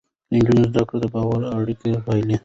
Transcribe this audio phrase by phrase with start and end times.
[0.29, 2.37] د نجونو زده کړه د باور اړيکې پالي.